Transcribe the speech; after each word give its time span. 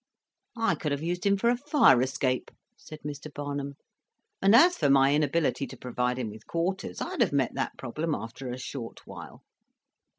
"I 0.57 0.73
could 0.73 0.91
have 0.93 1.03
used 1.03 1.27
him 1.27 1.37
for 1.37 1.51
a 1.51 1.55
fire 1.55 2.01
escape," 2.01 2.49
said 2.75 3.01
Mr. 3.05 3.31
Barnum; 3.31 3.75
"and 4.41 4.55
as 4.55 4.75
for 4.75 4.89
my 4.89 5.13
inability 5.13 5.67
to 5.67 5.77
provide 5.77 6.17
him 6.17 6.31
with 6.31 6.47
quarters, 6.47 7.01
I'd 7.01 7.21
have 7.21 7.31
met 7.31 7.53
that 7.53 7.77
problem 7.77 8.15
after 8.15 8.49
a 8.49 8.57
short 8.57 9.05
while. 9.05 9.43